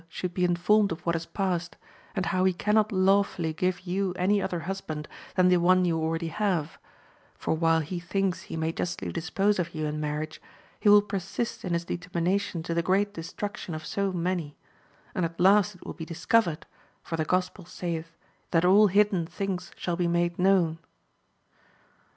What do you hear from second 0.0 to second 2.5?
203 should be informed of what has passed, and how